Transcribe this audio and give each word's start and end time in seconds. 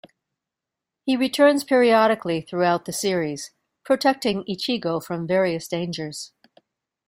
He 1.05 1.15
returns 1.15 1.63
periodically 1.63 2.41
throughout 2.41 2.85
the 2.85 2.91
series, 2.91 3.51
protecting 3.85 4.43
Ichigo 4.45 4.99
from 4.99 5.27
various 5.27 5.67
dangers. 5.67 6.33